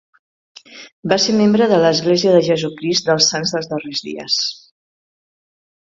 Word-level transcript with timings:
Va 1.13 1.17
ser 1.25 1.35
membre 1.41 1.67
de 1.73 1.79
l'Església 1.85 2.35
de 2.37 2.41
Jesucrist 2.49 3.13
dels 3.13 3.31
Sants 3.35 3.57
dels 3.57 3.73
Darrers 3.75 4.05
Dies. 4.11 4.43